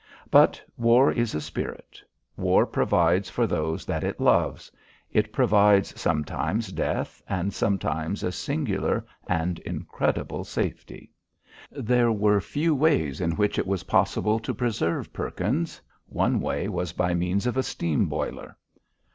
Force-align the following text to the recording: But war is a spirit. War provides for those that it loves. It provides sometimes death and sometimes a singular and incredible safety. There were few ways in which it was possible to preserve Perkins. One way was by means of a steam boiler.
But 0.31 0.59
war 0.77 1.11
is 1.11 1.35
a 1.35 1.41
spirit. 1.41 2.01
War 2.35 2.65
provides 2.65 3.29
for 3.29 3.45
those 3.45 3.85
that 3.85 4.03
it 4.03 4.19
loves. 4.19 4.71
It 5.11 5.31
provides 5.31 6.01
sometimes 6.01 6.71
death 6.71 7.21
and 7.29 7.53
sometimes 7.53 8.23
a 8.23 8.31
singular 8.31 9.05
and 9.27 9.59
incredible 9.59 10.43
safety. 10.43 11.11
There 11.69 12.11
were 12.11 12.41
few 12.41 12.73
ways 12.73 13.21
in 13.21 13.33
which 13.33 13.59
it 13.59 13.67
was 13.67 13.83
possible 13.83 14.39
to 14.39 14.55
preserve 14.55 15.13
Perkins. 15.13 15.79
One 16.07 16.39
way 16.41 16.67
was 16.67 16.93
by 16.93 17.13
means 17.13 17.45
of 17.45 17.55
a 17.55 17.61
steam 17.61 18.07
boiler. 18.07 18.57